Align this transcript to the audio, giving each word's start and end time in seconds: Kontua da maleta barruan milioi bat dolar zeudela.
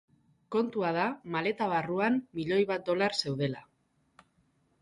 Kontua 0.53 0.89
da 0.97 1.03
maleta 1.35 1.67
barruan 1.73 2.17
milioi 2.39 2.59
bat 2.73 2.89
dolar 2.91 3.17
zeudela. 3.25 3.63